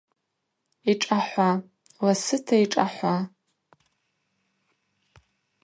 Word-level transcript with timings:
Йшӏахӏва, 0.89 1.49
ласыта 2.05 2.55
йшӏахӏва! 2.63 3.13